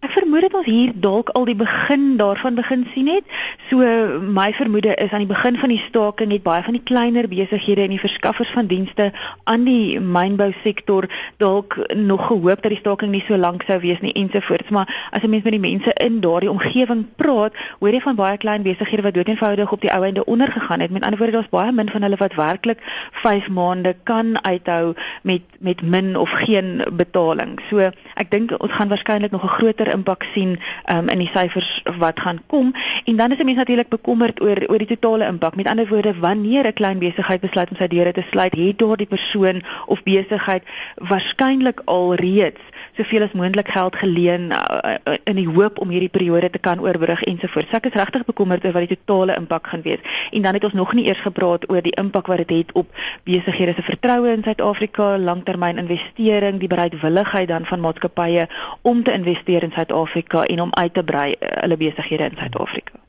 Ek 0.00 0.29
vermoed 0.30 0.52
dat 0.52 0.60
ons 0.60 0.66
hier 0.66 0.92
dalk 0.94 1.30
al 1.34 1.44
die 1.44 1.56
begin 1.58 2.16
daarvan 2.16 2.54
begin 2.54 2.86
sien 2.94 3.08
het. 3.10 3.24
So 3.68 3.78
my 4.20 4.52
vermoede 4.54 4.94
is 4.94 5.10
aan 5.10 5.24
die 5.24 5.30
begin 5.30 5.56
van 5.58 5.68
die 5.68 5.80
staking 5.82 6.30
het 6.32 6.42
baie 6.42 6.62
van 6.62 6.76
die 6.76 6.82
kleiner 6.82 7.28
besighede 7.28 7.82
en 7.82 7.94
die 7.94 8.00
verskaffers 8.00 8.50
van 8.54 8.68
dienste 8.70 9.10
aan 9.44 9.64
die 9.66 9.98
mynbou 10.00 10.52
sektor 10.62 11.08
dalk 11.42 11.76
nog 11.96 12.26
gehoop 12.26 12.62
dat 12.62 12.70
die 12.70 12.78
staking 12.78 13.10
nie 13.10 13.24
so 13.26 13.36
lank 13.36 13.64
sou 13.66 13.80
wees 13.82 14.00
nie 14.00 14.12
ensovoorts, 14.12 14.70
maar 14.70 15.08
as 15.10 15.22
'n 15.22 15.30
mens 15.30 15.42
met 15.42 15.52
die 15.52 15.60
mense 15.60 15.92
in 15.92 16.20
daardie 16.20 16.50
omgewing 16.50 17.06
praat, 17.16 17.52
hoor 17.80 17.90
jy 17.90 18.00
van 18.00 18.14
baie 18.14 18.36
klein 18.36 18.62
besighede 18.62 19.02
wat 19.02 19.14
doeteenvoudig 19.14 19.72
op 19.72 19.80
die 19.80 19.92
ou 19.92 20.04
einde 20.04 20.24
ondergegaan 20.24 20.80
het. 20.80 20.90
Met 20.90 21.02
ander 21.02 21.18
woorde, 21.18 21.32
daar's 21.32 21.48
baie 21.48 21.72
min 21.72 21.90
van 21.90 22.02
hulle 22.02 22.16
wat 22.16 22.34
werklik 22.34 22.78
5 23.12 23.48
maande 23.50 23.96
kan 24.02 24.44
uithou 24.44 24.94
met 25.22 25.42
met 25.58 25.82
min 25.82 26.16
of 26.16 26.30
geen 26.30 26.82
betaling. 26.92 27.60
So 27.68 27.78
ek 28.14 28.30
dink 28.30 28.54
ons 28.58 28.72
gaan 28.72 28.88
waarskynlik 28.88 29.30
nog 29.30 29.42
'n 29.42 29.48
groter 29.48 29.88
impak 29.88 30.19
sien 30.24 30.58
um, 30.90 31.08
in 31.08 31.18
die 31.18 31.30
syfers 31.32 31.82
wat 31.98 32.20
gaan 32.20 32.40
kom 32.46 32.72
en 33.04 33.16
dan 33.16 33.32
is 33.32 33.38
'n 33.38 33.44
mens 33.44 33.58
natuurlik 33.58 33.88
bekommerd 33.88 34.40
oor 34.40 34.58
oor 34.68 34.78
die 34.78 34.96
totale 34.96 35.26
impak. 35.26 35.56
Met 35.56 35.66
ander 35.66 35.88
woorde, 35.88 36.14
wanneer 36.18 36.66
'n 36.66 36.72
klein 36.72 36.98
besigheid 36.98 37.40
besluit 37.40 37.70
om 37.70 37.76
sy 37.76 37.86
deure 37.86 38.12
te 38.12 38.24
sluit, 38.30 38.54
het 38.54 38.78
daardie 38.78 39.06
persoon 39.06 39.62
of 39.86 40.02
besigheid 40.02 40.62
waarskynlik 40.96 41.80
al 41.84 42.14
reeds 42.14 42.60
soveel 42.96 43.22
as 43.22 43.32
moontlik 43.32 43.68
geld 43.68 43.96
geleen 43.96 44.50
uh, 44.50 44.94
in 45.24 45.36
die 45.36 45.48
hoop 45.48 45.78
om 45.78 45.88
hierdie 45.88 46.08
periode 46.08 46.50
te 46.50 46.58
kan 46.58 46.80
oorbrug 46.80 47.22
ensovoorts. 47.22 47.72
Ek 47.72 47.86
is 47.86 47.92
regtig 47.92 48.24
bekommerd 48.24 48.64
oor 48.64 48.72
wat 48.72 48.88
die 48.88 48.98
totale 49.04 49.36
impak 49.36 49.66
gaan 49.66 49.82
wees. 49.82 49.98
En 50.30 50.42
dan 50.42 50.54
het 50.54 50.64
ons 50.64 50.72
nog 50.72 50.92
nie 50.92 51.04
eers 51.04 51.20
gepraat 51.20 51.70
oor 51.70 51.82
die 51.82 51.96
impak 51.96 52.26
wat 52.26 52.36
dit 52.36 52.50
het, 52.50 52.58
het 52.60 52.72
op 52.72 52.86
besighede 53.24 53.74
se 53.74 53.82
vertroue 53.82 54.32
in 54.32 54.42
Suid-Afrika, 54.42 55.18
langtermyn 55.18 55.78
investering, 55.78 56.58
die 56.58 56.68
bereidwilligheid 56.68 57.48
dan 57.48 57.66
van 57.66 57.80
maatskappye 57.80 58.48
om 58.82 59.02
te 59.02 59.12
investeer 59.12 59.62
in 59.62 59.72
Suid-Afrika 59.72 60.09
en 60.14 60.60
om 60.60 60.74
uit 60.74 60.94
te 60.94 61.04
brei 61.04 61.34
uh, 61.34 61.48
hulle 61.60 61.76
besighede 61.76 62.24
in 62.24 62.36
Suid-Afrika. 62.36 63.00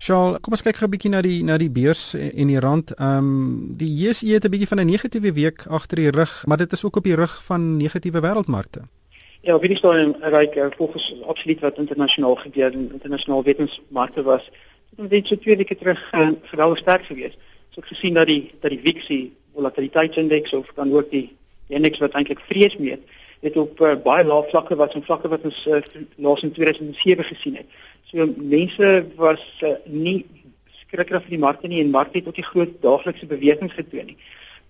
Sjoe, 0.00 0.38
kom 0.40 0.54
ons 0.56 0.62
kyk 0.64 0.78
gou 0.80 0.86
'n 0.86 0.90
bietjie 0.90 1.10
na 1.12 1.20
die 1.20 1.42
na 1.44 1.58
die 1.58 1.68
beurs 1.68 2.14
en 2.14 2.46
die 2.48 2.60
rand. 2.60 2.94
Ehm 2.96 3.18
um, 3.18 3.76
die 3.76 3.90
JSE 4.00 4.32
het 4.32 4.44
'n 4.44 4.50
bietjie 4.50 4.68
van 4.68 4.80
'n 4.80 4.86
negatiewe 4.86 5.32
week 5.32 5.66
agter 5.68 5.96
die 5.96 6.10
rug, 6.10 6.46
maar 6.46 6.56
dit 6.56 6.72
is 6.72 6.84
ook 6.84 6.96
op 6.96 7.04
die 7.04 7.14
rug 7.14 7.44
van 7.44 7.76
negatiewe 7.76 8.20
wêreldmarkte. 8.20 8.80
Ja, 9.42 9.54
op 9.54 9.60
hierdie 9.60 9.78
stadium 9.78 10.14
reik 10.20 10.54
uh, 10.54 10.66
volgens 10.76 11.14
absoluut 11.26 11.60
wat 11.60 11.78
internasionaal 11.78 12.34
gebeur 12.34 12.72
en 12.72 12.92
internasionaal 12.92 13.42
wetensmarkte 13.42 14.22
was. 14.22 14.44
Dit 14.90 14.98
het 14.98 15.10
net 15.10 15.26
so 15.26 15.36
twee 15.36 15.56
weke 15.56 15.76
terug 15.76 16.12
uh, 16.12 16.28
geweldig 16.42 16.78
sterk 16.78 17.04
gewees. 17.04 17.36
So 17.70 17.80
ek 17.80 17.86
gesien 17.86 18.14
dat 18.14 18.26
die 18.26 18.50
dat 18.60 18.70
die 18.70 18.80
VIX 18.80 19.30
volatiliteitsindeks 19.54 20.52
of 20.52 20.66
dan 20.74 20.92
ook 20.92 21.10
die, 21.10 21.36
die 21.66 21.76
indeks 21.76 21.98
wat 21.98 22.12
eintlik 22.12 22.40
vrees 22.48 22.76
meet, 22.76 23.00
het 23.40 23.56
op 23.56 23.80
uh, 23.80 23.94
baie 24.04 24.24
lae 24.24 24.48
vlakke 24.50 24.76
wat 24.76 24.94
ons 24.98 25.06
vlakke 25.06 25.30
wat 25.32 25.46
ons 25.48 25.60
uh, 25.66 25.80
laas 26.16 26.42
in 26.42 26.52
2007 26.52 27.24
gesien 27.24 27.56
het. 27.60 27.80
So 28.10 28.26
mense 28.36 28.90
was 29.16 29.44
uh, 29.62 29.76
nie 29.86 30.26
skrikkerig 30.82 31.24
vir 31.26 31.36
die 31.36 31.44
markte 31.44 31.70
nie 31.70 31.80
en 31.80 31.94
markte 31.94 32.18
het 32.18 32.28
ook 32.28 32.40
nie 32.40 32.50
groot 32.50 32.76
daaglikse 32.82 33.26
bewegings 33.30 33.76
getoon 33.78 34.12
nie. 34.12 34.18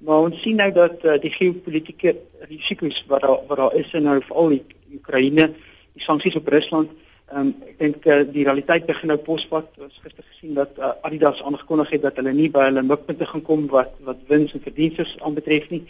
Maar 0.06 0.30
ons 0.30 0.42
sien 0.42 0.56
nou 0.56 0.70
dat 0.72 1.02
uh, 1.04 1.18
die 1.20 1.32
geopolitiese 1.34 2.16
risiko's 2.48 3.02
wat 3.08 3.26
daar 3.26 3.42
wat 3.48 3.58
daar 3.60 3.76
is 3.80 3.92
in 3.96 4.06
nou 4.08 4.20
veral 4.24 4.54
die 4.54 4.64
Oekraïne, 4.94 5.50
die 5.94 6.04
sanksies 6.04 6.38
op 6.38 6.48
Rusland, 6.48 6.90
um, 7.36 7.52
ek 7.68 7.76
dink 7.82 8.06
uh, 8.08 8.20
die 8.26 8.44
realiteit 8.46 8.86
begin 8.88 9.12
nou 9.12 9.18
posvat. 9.26 9.68
Ons 9.82 9.98
gister 10.04 10.24
gesien 10.24 10.56
dat 10.56 10.78
uh, 10.78 10.94
Adidas 11.06 11.42
aangekondig 11.44 11.92
het 11.96 12.06
dat 12.06 12.20
hulle 12.20 12.32
nie 12.36 12.48
by 12.52 12.68
hulle 12.70 12.84
mikpunte 12.86 13.28
gaan 13.28 13.44
kom 13.46 13.66
wat 13.72 13.92
wat 14.08 14.22
wins 14.30 14.54
en 14.56 14.64
verdienste 14.64 15.06
aanbetref 15.26 15.68
nie. 15.74 15.84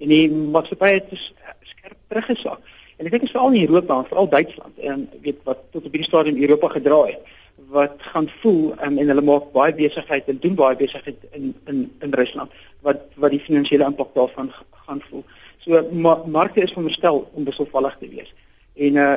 En 0.00 0.12
die 0.12 0.24
maatskappy 0.30 0.92
het 0.98 1.12
skerp 1.16 1.95
teruggesak. 2.08 2.60
En 2.96 3.06
ek 3.06 3.12
dink 3.12 3.26
dit 3.26 3.30
is 3.30 3.34
veral 3.36 3.52
in 3.52 3.68
Europa, 3.68 4.02
veral 4.08 4.28
Duitsland 4.28 4.78
en 4.90 5.08
weet 5.22 5.42
wat 5.44 5.64
tot 5.70 5.84
op 5.84 5.92
hierdie 5.92 6.08
stadium 6.08 6.40
Europa 6.42 6.68
gedraai 6.78 7.10
het 7.12 7.34
wat 7.72 7.94
gaan 7.98 8.28
voel 8.40 8.74
um, 8.84 8.98
en 8.98 9.08
hulle 9.08 9.24
maak 9.24 9.48
baie 9.52 9.74
besigheid 9.74 10.28
en 10.28 10.38
doen 10.40 10.54
baie 10.54 10.76
besigheid 10.76 11.16
in 11.32 11.54
in 11.66 11.86
in 12.04 12.12
Rusland 12.14 12.52
wat 12.86 13.00
wat 13.14 13.32
die 13.34 13.40
finansiële 13.40 13.84
impak 13.84 14.14
daarvan 14.14 14.52
gaan 14.86 15.02
voel. 15.08 15.24
So 15.64 15.82
ma 15.92 16.14
markte 16.26 16.62
is 16.62 16.74
veronderstel 16.74 17.24
om 17.32 17.44
besovallig 17.44 17.96
te 17.98 18.08
wees. 18.08 18.34
En 18.74 19.02
uh 19.06 19.16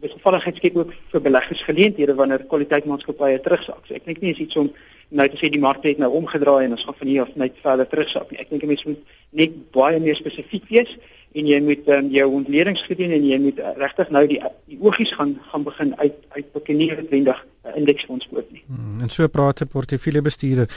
wisselvalligheid 0.00 0.56
skep 0.56 0.76
ook 0.76 0.94
vir 1.12 1.20
beleggers 1.20 1.62
geleenthede 1.62 2.14
wanneer 2.14 2.46
kwaliteitmaatskappye 2.48 3.40
terugsak. 3.44 3.84
So 3.86 3.94
ek 3.94 4.06
dink 4.08 4.20
nie 4.20 4.32
is 4.34 4.42
iets 4.46 4.56
om 4.56 4.70
nou 5.10 5.26
te 5.28 5.38
sê 5.40 5.50
die 5.50 5.62
markte 5.62 5.90
het 5.90 5.98
nou 5.98 6.10
omgedraai 6.20 6.64
en 6.64 6.76
ons 6.76 6.84
gaan 6.86 6.98
van 6.98 7.10
hier 7.10 7.22
af 7.22 7.32
net 7.34 7.56
verder 7.64 7.88
terugsak 7.88 8.30
nie. 8.30 8.40
Ek 8.42 8.50
dink 8.50 8.66
mense 8.70 8.88
moet 8.88 9.16
net 9.42 9.56
baie 9.74 10.00
meer 10.02 10.18
spesifiek 10.18 10.68
wees 10.70 10.94
en 11.38 11.46
jy 11.46 11.60
moet 11.62 11.90
um, 11.94 12.08
jou 12.10 12.26
ontledings 12.40 12.82
gedoen 12.86 13.12
en 13.14 13.26
jy 13.26 13.38
moet 13.42 13.60
uh, 13.62 13.74
regtig 13.78 14.10
nou 14.14 14.24
die 14.30 14.40
die 14.70 14.78
oogies 14.82 15.12
gaan 15.18 15.36
gaan 15.50 15.66
begin 15.66 15.92
uit 16.00 16.16
uit 16.34 16.48
bekenneer 16.56 16.96
noodwendig 17.02 17.44
'n 17.44 17.68
uh, 17.68 17.76
indeksfonds 17.76 18.26
koop 18.30 18.50
nie. 18.50 18.64
Hmm, 18.66 19.00
en 19.02 19.10
so 19.10 19.28
praat 19.28 19.60
'n 19.60 19.68
portefeuljebestuurder. 19.68 20.68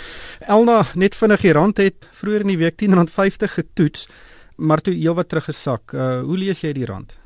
Elna 0.47 0.85
net 0.95 1.15
vinnig 1.15 1.41
die 1.41 1.53
rand 1.53 1.77
het 1.77 1.95
vroeër 2.11 2.41
in 2.41 2.53
die 2.53 2.57
week 2.57 2.77
10.50 2.81 3.53
getoets, 3.57 4.07
maar 4.55 4.81
toe 4.81 4.93
heelwat 4.93 5.29
teruggesak. 5.29 5.93
Uh, 5.93 6.21
hoe 6.21 6.37
lees 6.37 6.61
jy 6.61 6.73
die 6.73 6.85
rand? 6.85 7.22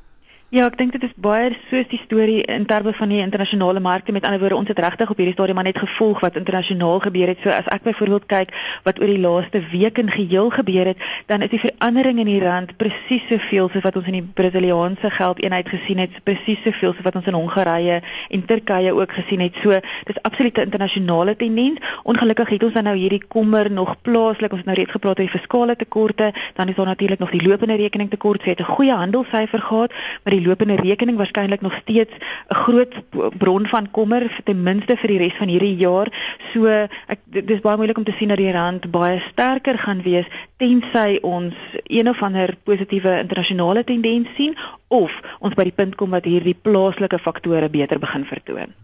Ja, 0.48 0.62
ek 0.64 0.78
dink 0.80 0.94
dit 0.94 1.02
is 1.04 1.10
baie 1.20 1.50
soos 1.68 1.90
die 1.90 1.98
storie 2.00 2.38
in 2.48 2.62
terme 2.64 2.94
van 2.96 3.10
die 3.12 3.18
internasionale 3.20 3.82
markte. 3.84 4.14
Met 4.16 4.24
ander 4.24 4.40
woorde, 4.40 4.56
ons 4.56 4.70
het 4.72 4.78
regtig 4.80 5.10
op 5.12 5.18
hierdie 5.20 5.34
stadium 5.34 5.58
maar 5.60 5.66
net 5.66 5.76
gevolg 5.76 6.22
wat 6.24 6.38
internasionaal 6.40 7.02
gebeur 7.04 7.28
het. 7.28 7.42
So 7.44 7.52
as 7.52 7.66
ek 7.68 7.82
byvoorbeeld 7.84 8.24
kyk 8.32 8.54
wat 8.86 8.96
oor 9.02 9.12
die 9.12 9.20
laaste 9.20 9.60
week 9.74 10.00
in 10.00 10.08
geheel 10.08 10.48
gebeur 10.54 10.88
het, 10.88 11.04
dan 11.28 11.44
is 11.44 11.52
die 11.52 11.60
verandering 11.60 12.22
in 12.24 12.30
die 12.30 12.38
rand 12.40 12.72
presies 12.80 13.26
soveel 13.28 13.68
soos 13.74 13.84
wat 13.84 13.98
ons 14.00 14.08
in 14.08 14.16
die 14.16 14.22
Brasiliaanse 14.38 15.10
geldeenheid 15.18 15.68
gesien 15.68 16.00
het, 16.00 16.16
presies 16.24 16.64
soveel 16.64 16.96
soos 16.96 17.04
wat 17.04 17.20
ons 17.20 17.28
in 17.28 17.36
Hongarye 17.36 18.00
en 18.00 18.46
Turkye 18.48 18.96
ook 18.96 19.12
gesien 19.18 19.44
het. 19.44 19.60
So 19.60 19.76
dis 20.08 20.22
absoluut 20.24 20.56
'n 20.56 20.70
internasionale 20.70 21.36
tendens. 21.36 21.84
Ongelukkig 22.08 22.48
het 22.56 22.64
ons 22.64 22.72
dan 22.72 22.88
nou 22.88 22.96
hierdie 22.96 23.20
kommer 23.28 23.70
nog 23.70 24.00
plaaslik. 24.00 24.56
Ons 24.56 24.64
het 24.64 24.72
nou 24.72 24.78
reeds 24.80 24.96
gepraat 24.96 25.20
oor 25.20 25.28
die 25.28 25.38
fiskale 25.38 25.76
tekorte, 25.76 26.32
dan 26.54 26.68
is 26.68 26.74
daar 26.74 26.86
natuurlik 26.86 27.18
nog 27.18 27.30
die 27.36 27.46
lopende 27.48 27.76
rekening 27.76 28.10
tekort. 28.10 28.40
So 28.42 28.48
het 28.48 28.60
'n 28.60 28.72
goeie 28.72 28.94
handelssyfer 28.94 29.60
gehad, 29.60 29.92
maar 30.24 30.36
die 30.38 30.46
lopende 30.46 30.78
rekening 30.80 31.18
waarskynlik 31.18 31.60
nog 31.60 31.74
steeds 31.82 32.14
'n 32.14 32.54
groot 32.64 32.94
bron 33.38 33.66
van 33.66 33.90
kommer 33.90 34.22
ten 34.44 34.62
minste 34.62 34.96
vir 34.96 35.08
die 35.08 35.18
res 35.18 35.36
van 35.38 35.48
hierdie 35.48 35.76
jaar. 35.76 36.08
So 36.52 36.66
ek 36.66 37.20
dis 37.26 37.60
baie 37.60 37.76
moeilik 37.76 37.98
om 37.98 38.04
te 38.04 38.16
sien 38.18 38.28
dat 38.28 38.38
die 38.38 38.52
rand 38.52 38.90
baie 38.90 39.20
sterker 39.20 39.78
gaan 39.78 40.02
wees 40.02 40.26
tensy 40.56 41.18
ons 41.22 41.54
een 41.84 42.08
of 42.08 42.22
ander 42.22 42.56
positiewe 42.64 43.18
internasionale 43.18 43.84
tendens 43.84 44.28
sien 44.36 44.56
of 44.88 45.12
ons 45.40 45.54
by 45.54 45.64
die 45.64 45.76
punt 45.76 45.94
kom 45.94 46.10
dat 46.10 46.24
hierdie 46.24 46.56
plaaslike 46.62 47.18
faktore 47.18 47.68
beter 47.68 47.98
begin 47.98 48.24
vertoon. 48.24 48.74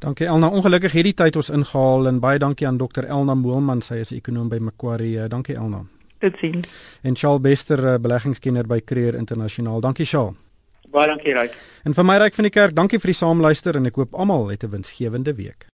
Dankie 0.00 0.26
Elna. 0.26 0.48
Ongelukkig 0.48 0.92
hierdie 0.92 1.14
tyd 1.14 1.36
ons 1.36 1.50
ingehaal 1.52 2.06
en 2.08 2.20
baie 2.20 2.38
dankie 2.38 2.66
aan 2.66 2.78
Dr 2.80 3.04
Elna 3.04 3.34
Moelman, 3.34 3.82
sy 3.82 4.00
is 4.00 4.12
ekonom 4.16 4.48
by 4.48 4.56
Macquarie. 4.58 5.28
Dankie 5.28 5.56
Elna. 5.56 5.84
Totsiens. 6.20 6.68
En 7.02 7.16
Charles 7.16 7.40
Bester, 7.40 7.84
eh, 7.84 7.98
beleggingskenner 8.00 8.66
by 8.66 8.80
Creer 8.84 9.14
Internasionaal. 9.14 9.80
Dankie 9.80 10.06
Charles. 10.06 10.36
Baie 10.90 11.06
dankie 11.10 11.34
Ryk. 11.34 11.54
En 11.86 11.94
vir 11.94 12.06
my 12.06 12.16
Ryk 12.18 12.34
van 12.34 12.48
die 12.48 12.54
kerk, 12.54 12.74
dankie 12.76 12.98
vir 12.98 13.12
die 13.12 13.18
saamluister 13.20 13.78
en 13.78 13.86
ek 13.86 13.98
hoop 14.00 14.14
almal 14.14 14.48
het 14.50 14.64
'n 14.64 14.72
winsgewende 14.74 15.34
week. 15.34 15.66